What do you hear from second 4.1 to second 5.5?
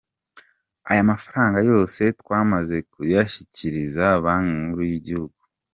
Banki Nkuru y’Igihugu.